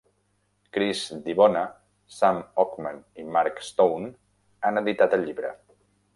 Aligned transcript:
Chris 0.77 1.01
DiBona, 1.27 1.61
Sam 2.21 2.39
Ockman 2.65 2.99
i 3.25 3.27
Mark 3.37 3.63
Stone 3.69 4.11
han 4.69 4.85
editat 4.85 5.17
el 5.21 5.29
llibre. 5.29 5.55